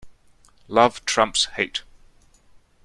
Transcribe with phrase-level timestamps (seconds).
[0.67, 1.83] Love trumps hate.